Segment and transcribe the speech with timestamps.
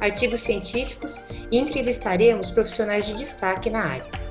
[0.00, 4.26] artigos científicos e entrevistaremos profissionais de destaque na área.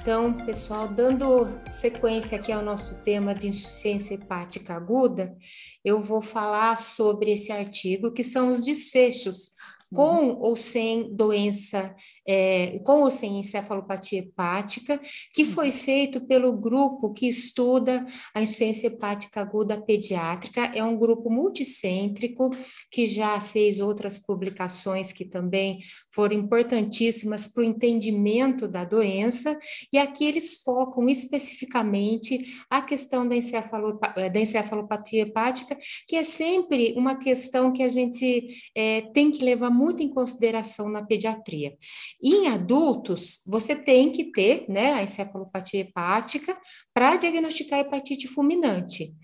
[0.00, 5.36] Então, pessoal, dando sequência aqui ao nosso tema de insuficiência hepática aguda,
[5.84, 9.55] eu vou falar sobre esse artigo, que são os desfechos
[9.96, 11.96] com ou sem doença,
[12.28, 15.00] é, com ou sem encefalopatia hepática,
[15.32, 15.48] que uhum.
[15.48, 20.66] foi feito pelo grupo que estuda a insuficiência hepática aguda pediátrica.
[20.74, 22.50] É um grupo multicêntrico
[22.90, 25.78] que já fez outras publicações que também
[26.14, 29.58] foram importantíssimas para o entendimento da doença,
[29.92, 36.92] e aqui eles focam especificamente a questão da, encefalopatia, da encefalopatia hepática, que é sempre
[36.96, 41.76] uma questão que a gente é, tem que levar muito em consideração na pediatria.
[42.22, 46.58] Em adultos, você tem que ter né, a encefalopatia hepática
[46.94, 49.14] para diagnosticar hepatite fulminante.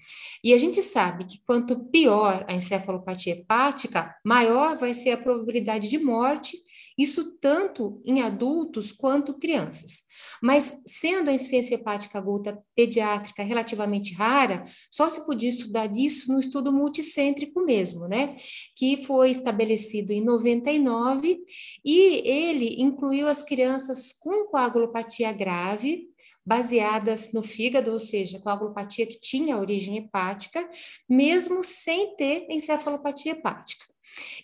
[0.44, 5.88] E a gente sabe que quanto pior a encefalopatia hepática, maior vai ser a probabilidade
[5.88, 6.56] de morte,
[6.98, 10.02] isso tanto em adultos quanto crianças.
[10.42, 16.40] Mas sendo a insuficiência hepática aguda pediátrica relativamente rara, só se podia estudar disso no
[16.40, 18.34] estudo multicêntrico mesmo, né?
[18.76, 21.38] Que foi estabelecido em 99
[21.84, 26.08] e ele incluiu as crianças com coagulopatia grave,
[26.44, 30.68] baseadas no fígado, ou seja, coagulopatia que tinha origem hepática,
[31.08, 33.91] mesmo sem ter encefalopatia hepática.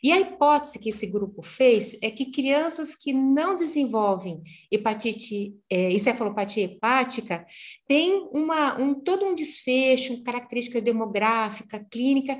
[0.02, 5.92] E a hipótese que esse grupo fez é que crianças que não desenvolvem hepatite, é,
[5.92, 7.44] encefalopatia hepática
[7.86, 12.38] têm uma, um, todo um desfecho, característica demográfica, clínica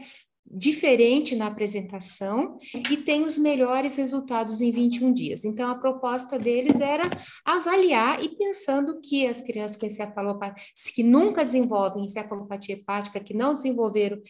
[0.51, 2.57] diferente na apresentação
[2.91, 5.45] e tem os melhores resultados em 21 dias.
[5.45, 7.03] Então, a proposta deles era
[7.45, 10.65] avaliar e pensando que as crianças com encefalopatia,
[10.95, 14.21] que nunca desenvolvem encefalopatia hepática, que não desenvolveram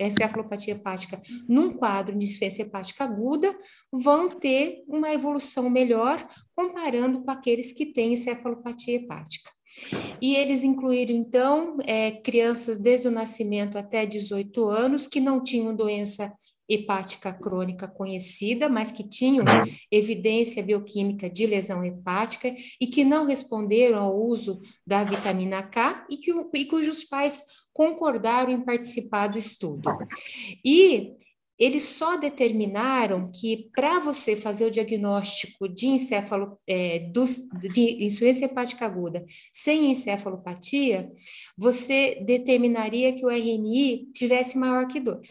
[0.00, 3.56] encefalopatia hepática num quadro de insuficiência hepática aguda,
[3.92, 9.50] vão ter uma evolução melhor comparando com aqueles que têm encefalopatia hepática.
[10.20, 15.74] E eles incluíram, então, é, crianças desde o nascimento até 18 anos que não tinham
[15.74, 16.32] doença
[16.70, 19.44] hepática crônica conhecida, mas que tinham
[19.90, 26.16] evidência bioquímica de lesão hepática e que não responderam ao uso da vitamina K e,
[26.16, 29.90] que, e cujos pais concordaram em participar do estudo.
[30.64, 31.16] E
[31.60, 37.22] eles só determinaram que para você fazer o diagnóstico de encéfalo, é, do,
[37.70, 41.12] de insuficiência hepática aguda sem encefalopatia,
[41.58, 45.28] você determinaria que o RNI tivesse maior que 2.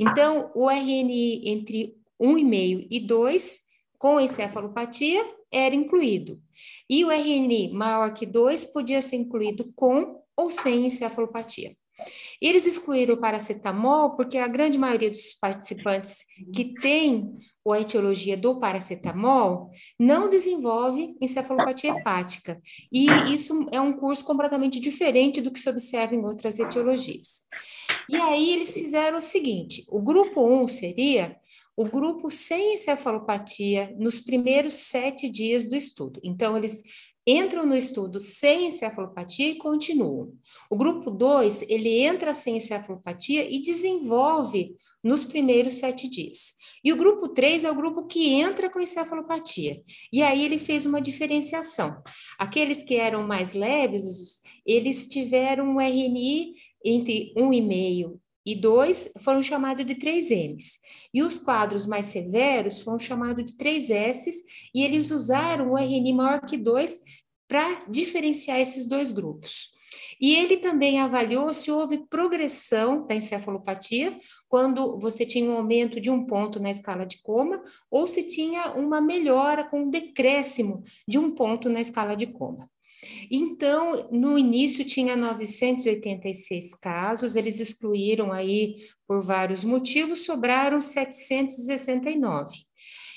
[0.00, 3.60] Então, o RNI entre 1,5 e 2,
[3.96, 6.42] com encefalopatia, era incluído.
[6.90, 11.76] E o RNI maior que 2 podia ser incluído com ou sem encefalopatia.
[12.40, 17.36] Eles excluíram o paracetamol porque a grande maioria dos participantes que tem
[17.72, 22.60] a etiologia do paracetamol não desenvolve encefalopatia hepática.
[22.90, 27.42] E isso é um curso completamente diferente do que se observa em outras etiologias.
[28.08, 31.36] E aí eles fizeram o seguinte: o grupo 1 seria
[31.76, 36.20] o grupo sem encefalopatia nos primeiros sete dias do estudo.
[36.24, 36.82] Então, eles
[37.30, 40.32] entram no estudo sem encefalopatia e continuam.
[40.70, 44.74] O grupo 2, ele entra sem encefalopatia e desenvolve
[45.04, 46.54] nos primeiros sete dias.
[46.82, 49.82] E o grupo 3 é o grupo que entra com encefalopatia.
[50.10, 52.02] E aí ele fez uma diferenciação.
[52.38, 58.18] Aqueles que eram mais leves, eles tiveram um RNI entre 1,5
[58.48, 60.78] e 2 foram chamados de 3Ms.
[61.12, 64.30] E os quadros mais severos foram chamados de 3S,
[64.74, 67.02] e eles usaram o RNI maior que 2
[67.46, 69.76] para diferenciar esses dois grupos.
[70.18, 74.18] E ele também avaliou se houve progressão da encefalopatia
[74.48, 78.72] quando você tinha um aumento de um ponto na escala de coma, ou se tinha
[78.72, 82.68] uma melhora com um decréscimo de um ponto na escala de coma.
[83.30, 88.74] Então, no início tinha 986 casos, eles excluíram aí
[89.06, 92.68] por vários motivos, sobraram 769.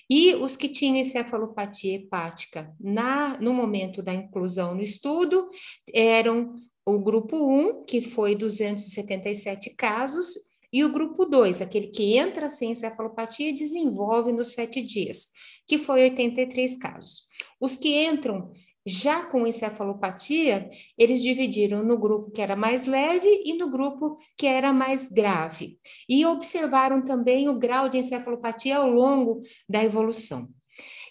[0.09, 5.47] E os que tinham encefalopatia hepática na, no momento da inclusão no estudo
[5.93, 6.53] eram
[6.85, 12.71] o grupo 1, que foi 277 casos, e o grupo 2, aquele que entra sem
[12.71, 15.27] encefalopatia e desenvolve nos sete dias,
[15.67, 17.27] que foi 83 casos.
[17.59, 18.51] Os que entram
[18.85, 24.47] já com encefalopatia, eles dividiram no grupo que era mais leve e no grupo que
[24.47, 25.77] era mais grave.
[26.09, 29.39] E observaram também o grau de encefalopatia ao longo
[29.69, 30.47] da evolução.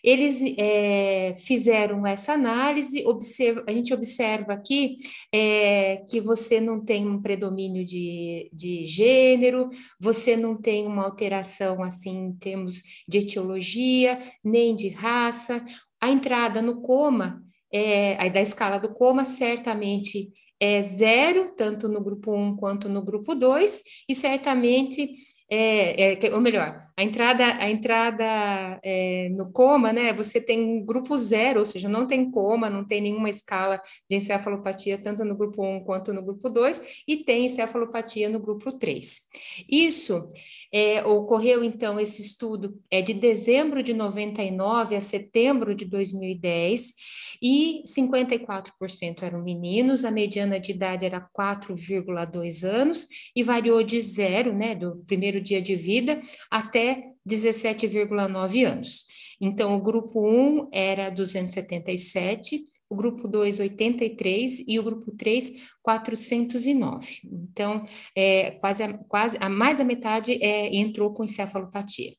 [0.02, 4.96] Eles é, fizeram essa análise, observa, a gente observa aqui
[5.30, 9.68] é, que você não tem um predomínio de, de gênero,
[10.00, 15.62] você não tem uma alteração assim em termos de etiologia, nem de raça.
[16.00, 22.34] A entrada no coma é, da escala do coma, certamente é zero, tanto no grupo
[22.34, 25.14] 1 quanto no grupo 2, e certamente,
[25.50, 30.84] é, é, ou melhor, a entrada, a entrada é, no coma, né, você tem um
[30.84, 35.34] grupo zero, ou seja, não tem coma, não tem nenhuma escala de encefalopatia, tanto no
[35.34, 39.18] grupo 1 quanto no grupo 2, e tem encefalopatia no grupo 3.
[39.66, 40.30] Isso
[40.70, 46.92] é, ocorreu, então, esse estudo é de dezembro de 99 a setembro de 2010,
[47.42, 54.52] e 54% eram meninos, a mediana de idade era 4,2 anos e variou de zero,
[54.52, 56.20] né, do primeiro dia de vida
[56.50, 59.06] até 17,9 anos.
[59.40, 62.60] Então, o grupo 1 era 277,
[62.90, 67.20] o grupo 2, 83 e o grupo 3, 409.
[67.24, 67.84] Então,
[68.14, 72.12] é, quase, a, quase a mais da metade é, entrou com encefalopatia.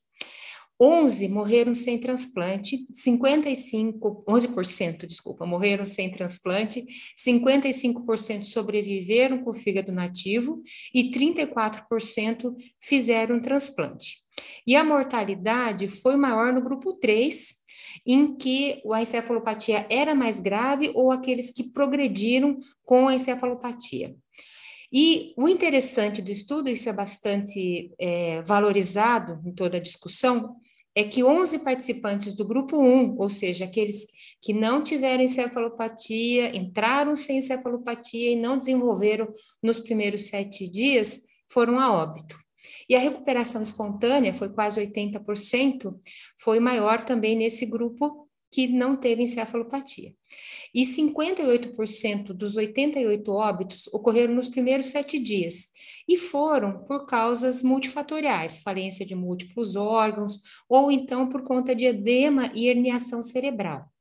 [0.82, 6.84] 11 morreram sem transplante, 55, 11%, desculpa, morreram sem transplante,
[7.16, 10.60] 55% sobreviveram com fígado nativo
[10.92, 14.22] e 34% fizeram transplante.
[14.66, 17.62] E a mortalidade foi maior no grupo 3,
[18.04, 24.16] em que a encefalopatia era mais grave ou aqueles que progrediram com a encefalopatia.
[24.92, 30.56] E o interessante do estudo, isso é bastante é, valorizado em toda a discussão,
[30.94, 34.06] é que 11 participantes do grupo 1, ou seja, aqueles
[34.40, 39.28] que não tiveram encefalopatia, entraram sem encefalopatia e não desenvolveram
[39.62, 42.38] nos primeiros sete dias, foram a óbito.
[42.88, 45.94] E a recuperação espontânea foi quase 80%,
[46.38, 50.14] foi maior também nesse grupo que não teve encefalopatia.
[50.74, 55.71] E 58% dos 88 óbitos ocorreram nos primeiros sete dias,
[56.08, 62.50] e foram por causas multifatoriais, falência de múltiplos órgãos, ou então por conta de edema
[62.54, 63.91] e herniação cerebral.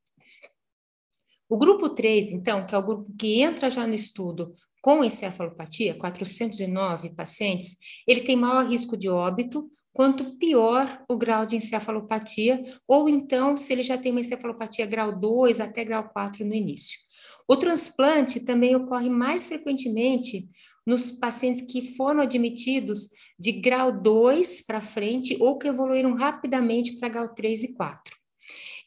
[1.52, 5.94] O grupo 3, então, que é o grupo que entra já no estudo com encefalopatia,
[5.96, 7.76] 409 pacientes,
[8.08, 13.74] ele tem maior risco de óbito, quanto pior o grau de encefalopatia, ou então se
[13.74, 16.98] ele já tem uma encefalopatia grau 2 até grau 4 no início.
[17.46, 20.48] O transplante também ocorre mais frequentemente
[20.88, 27.10] nos pacientes que foram admitidos de grau 2 para frente ou que evoluíram rapidamente para
[27.10, 28.21] grau 3 e 4.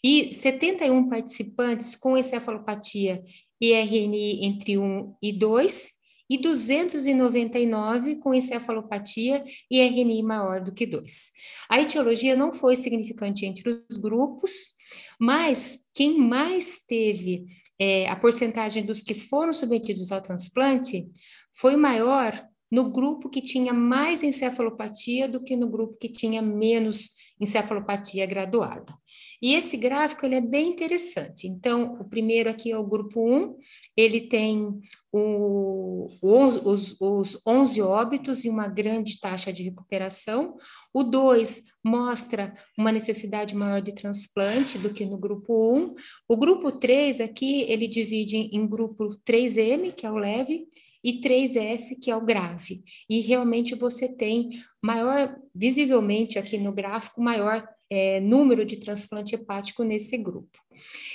[0.04, 3.24] E 71 participantes com encefalopatia
[3.58, 10.86] e RNI entre 1 e 2, e 299 com encefalopatia e RNI maior do que
[10.86, 11.30] 2.
[11.70, 14.76] A etiologia não foi significante entre os grupos,
[15.18, 17.46] mas quem mais teve
[17.78, 21.06] é, a porcentagem dos que foram submetidos ao transplante
[21.52, 22.32] foi maior
[22.74, 27.10] no grupo que tinha mais encefalopatia do que no grupo que tinha menos
[27.40, 28.92] encefalopatia graduada.
[29.40, 31.46] E esse gráfico ele é bem interessante.
[31.46, 33.56] Então, o primeiro aqui é o grupo 1,
[33.96, 34.80] ele tem
[35.12, 40.56] o, os, os 11 óbitos e uma grande taxa de recuperação.
[40.92, 45.94] O 2 mostra uma necessidade maior de transplante do que no grupo 1.
[46.28, 50.66] O grupo 3 aqui, ele divide em grupo 3M, que é o leve,
[51.04, 52.82] e 3S, que é o grave.
[53.08, 54.48] E realmente você tem
[54.82, 60.58] maior, visivelmente aqui no gráfico, maior é, número de transplante hepático nesse grupo.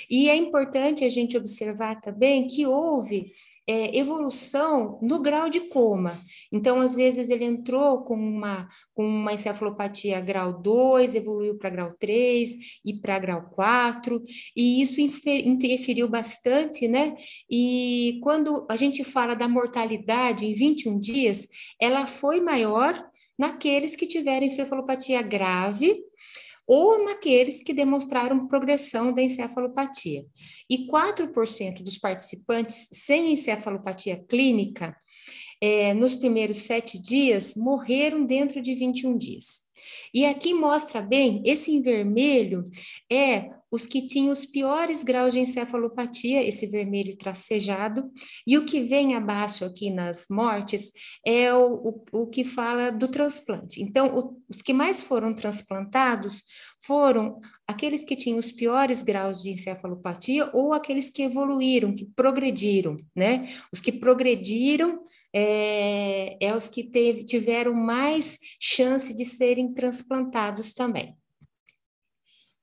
[0.08, 3.32] E é importante a gente observar também que houve
[3.70, 6.18] é, evolução no grau de coma.
[6.50, 11.92] Então, às vezes, ele entrou com uma, com uma encefalopatia grau 2, evoluiu para grau
[11.96, 14.20] 3 e para grau 4,
[14.56, 17.14] e isso interferiu bastante, né?
[17.48, 21.46] E quando a gente fala da mortalidade em 21 dias,
[21.80, 22.92] ela foi maior
[23.38, 25.96] naqueles que tiveram encefalopatia grave
[26.72, 30.24] ou naqueles que demonstraram progressão da encefalopatia.
[30.70, 34.96] E 4% dos participantes sem encefalopatia clínica,
[35.60, 39.62] é, nos primeiros sete dias, morreram dentro de 21 dias.
[40.14, 42.70] E aqui mostra bem, esse em vermelho
[43.10, 48.10] é os que tinham os piores graus de encefalopatia, esse vermelho tracejado,
[48.46, 50.92] e o que vem abaixo aqui nas mortes
[51.24, 53.82] é o, o, o que fala do transplante.
[53.82, 56.42] Então, o, os que mais foram transplantados
[56.82, 62.98] foram aqueles que tinham os piores graus de encefalopatia ou aqueles que evoluíram, que progrediram,
[63.14, 63.44] né?
[63.72, 65.00] Os que progrediram
[65.34, 71.19] é, é os que teve, tiveram mais chance de serem transplantados também.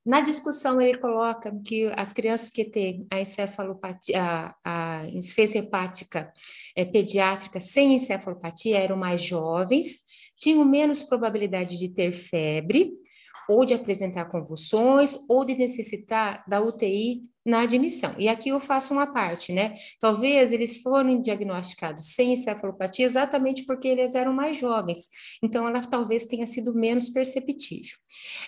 [0.08, 6.32] Na discussão, ele coloca que as crianças que têm a encefalopatia, a, a insuficiência hepática
[6.78, 10.00] é, pediátrica sem encefalopatia eram mais jovens,
[10.40, 12.94] tinham menos probabilidade de ter febre,
[13.50, 18.14] ou de apresentar convulsões, ou de necessitar da UTI na admissão.
[18.18, 19.74] E aqui eu faço uma parte, né?
[20.02, 25.08] Talvez eles foram diagnosticados sem encefalopatia exatamente porque eles eram mais jovens,
[25.42, 27.98] então ela talvez tenha sido menos perceptível.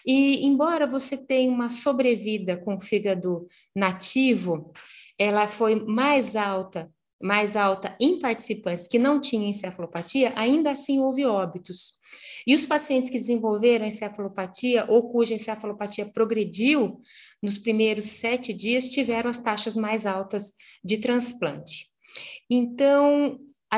[0.06, 4.74] E embora você tenha uma sobrevida com fígado nativo,
[5.18, 6.92] ela foi mais alta
[7.22, 11.99] mais alta em participantes que não tinham encefalopatia, ainda assim houve óbitos.
[12.46, 17.00] E os pacientes que desenvolveram encefalopatia ou cuja encefalopatia progrediu
[17.42, 21.90] nos primeiros sete dias tiveram as taxas mais altas de transplante.
[22.50, 23.40] Então,
[23.72, 23.78] a,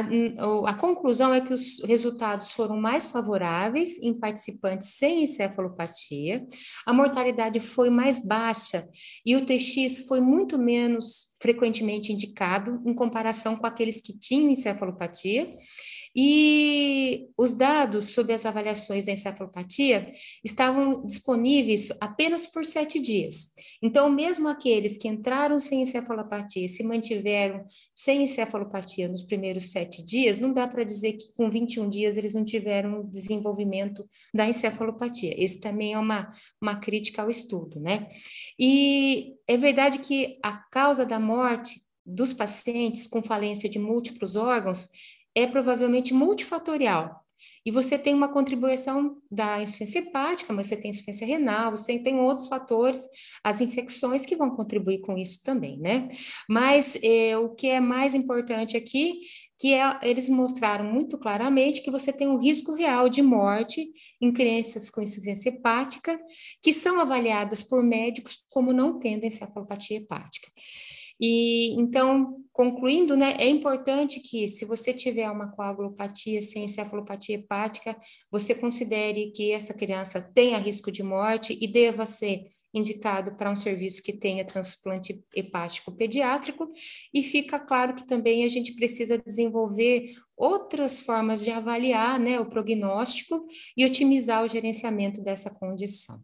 [0.70, 6.48] a, conclusão é que os resultados foram mais favoráveis em participantes sem encefalopatia,
[6.86, 8.88] a mortalidade foi mais baixa
[9.26, 15.54] e o TX foi muito menos frequentemente indicado em comparação com aqueles que tinham encefalopatia,
[16.16, 20.12] e os dados sobre as avaliações da encefalopatia
[20.44, 23.54] estavam disponíveis apenas por sete dias.
[23.82, 27.64] Então, mesmo aqueles que entraram sem encefalopatia se mantiveram
[27.96, 32.36] sem encefalopatia nos primeiros sete dias, não dá para dizer que com 21 dias eles
[32.36, 35.34] não tiveram desenvolvimento da encefalopatia.
[35.38, 36.30] Esse também é uma,
[36.62, 38.10] uma crítica ao estudo, né?
[38.60, 44.88] E é verdade que a causa da morte dos pacientes com falência de múltiplos órgãos
[45.36, 47.22] é provavelmente multifatorial.
[47.66, 52.20] E você tem uma contribuição da insuficiência hepática, mas você tem insuficiência renal, você tem
[52.20, 53.08] outros fatores,
[53.44, 56.08] as infecções que vão contribuir com isso também, né?
[56.50, 59.22] Mas é, o que é mais importante aqui,
[59.60, 64.34] que é, eles mostraram muito claramente que você tem um risco real de morte em
[64.34, 66.20] crianças com insuficiência hepática,
[66.64, 70.52] que são avaliadas por médicos como não tendo encefalopatia hepática.
[71.22, 77.96] E então, concluindo, né, é importante que se você tiver uma coagulopatia sem encefalopatia hepática,
[78.32, 83.56] você considere que essa criança tenha risco de morte e deva ser indicado para um
[83.56, 86.70] serviço que tenha transplante hepático pediátrico,
[87.14, 90.06] e fica claro que também a gente precisa desenvolver
[90.38, 96.24] outras formas de avaliar né, o prognóstico e otimizar o gerenciamento dessa condição.